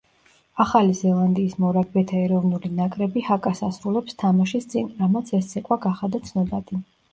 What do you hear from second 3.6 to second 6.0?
ასრულებს თამაშის წინ, რამაც ეს ცეკვა